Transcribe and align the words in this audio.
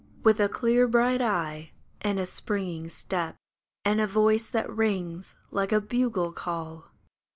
With 0.23 0.39
a 0.39 0.49
clear, 0.49 0.87
bright 0.87 1.21
eye, 1.21 1.73
and 2.01 2.17
a 2.19 2.25
springing 2.25 2.89
step, 2.89 3.35
And 3.85 4.01
a 4.01 4.07
voice 4.07 4.49
that 4.49 4.67
rings 4.75 5.35
like 5.51 5.71
a 5.71 5.79
bugle 5.79 6.31
call 6.31 6.89